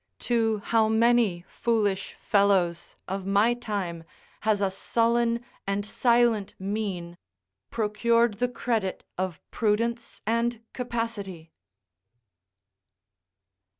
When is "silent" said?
5.85-6.55